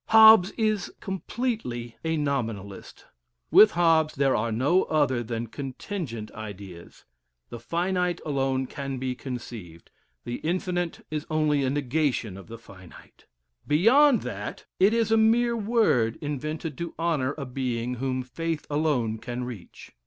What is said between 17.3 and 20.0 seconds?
a being whom faith alone can reach.